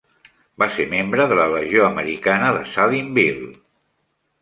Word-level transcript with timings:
Va 0.63 0.67
ser 0.77 0.85
membre 0.93 1.27
de 1.33 1.37
la 1.41 1.45
Legió 1.57 1.85
Americana 1.91 2.51
de 2.59 2.67
Salineville. 2.73 3.55